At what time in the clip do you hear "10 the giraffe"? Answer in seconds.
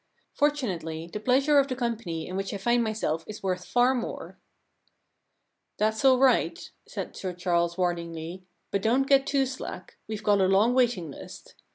2.25-2.25